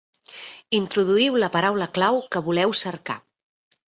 Introduïu 0.77 1.37
la 1.43 1.49
paraula 1.55 1.87
clau 1.97 2.17
que 2.37 2.41
voleu 2.47 2.73
cercar. 2.81 3.19